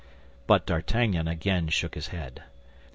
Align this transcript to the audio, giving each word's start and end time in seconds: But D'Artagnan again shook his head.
But 0.47 0.65
D'Artagnan 0.65 1.27
again 1.27 1.67
shook 1.67 1.93
his 1.93 2.07
head. 2.07 2.41